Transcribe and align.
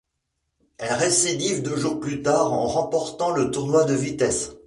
Elle 0.79 0.93
récidive 0.95 1.61
deux 1.61 1.75
jours 1.77 1.99
plus 1.99 2.23
tard 2.23 2.53
en 2.53 2.65
remportant 2.65 3.29
le 3.29 3.51
tournoi 3.51 3.83
de 3.85 3.93
vitesse. 3.93 4.53